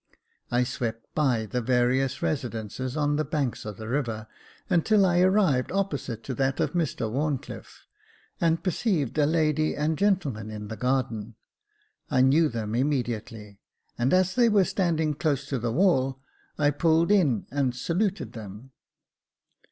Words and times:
I 0.49 0.63
swept 0.63 1.05
by 1.13 1.45
the 1.45 1.61
various 1.61 2.23
residences 2.23 2.97
on 2.97 3.17
the 3.17 3.23
banks 3.23 3.65
of 3.65 3.77
the 3.77 3.87
river, 3.87 4.25
until 4.67 5.05
I 5.05 5.19
arrived 5.19 5.71
opposite 5.71 6.23
to 6.23 6.33
that 6.33 6.59
of 6.59 6.73
Mr 6.73 7.07
WharnclifFe, 7.07 7.81
and 8.41 8.63
perceived 8.63 9.15
a 9.19 9.27
lady 9.27 9.75
and 9.75 9.99
gentleman 9.99 10.49
in 10.49 10.69
the 10.69 10.75
garden. 10.75 11.35
I 12.09 12.21
knew 12.21 12.49
them 12.49 12.73
immediately, 12.73 13.59
and, 13.95 14.11
as 14.11 14.33
they 14.33 14.49
were 14.49 14.65
standing 14.65 15.13
close 15.13 15.45
to 15.49 15.59
the 15.59 15.71
wall, 15.71 16.19
I 16.57 16.71
pulled 16.71 17.11
in 17.11 17.45
and 17.51 17.75
saluted 17.75 18.33
them. 18.33 18.71